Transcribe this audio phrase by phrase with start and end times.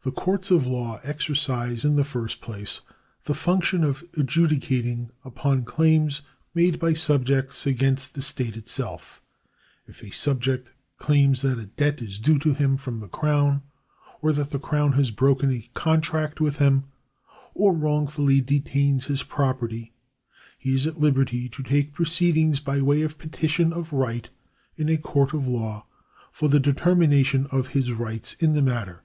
[0.02, 2.80] —The courts of law exercise, in the first place,
[3.24, 6.22] the function of adjudicating upon claims
[6.54, 9.20] made by subjects against the state itself.
[9.86, 13.60] If a subject claims that a debt is due to him from the Crown,
[14.22, 16.84] or that the Crown has broken a contract with him,
[17.52, 19.92] or wrongfully detains his pro perty,
[20.58, 24.30] he is at liberty to take proceedings by way of petition of right
[24.78, 25.84] in a court of law
[26.32, 29.02] for the determination of his rights in the matter.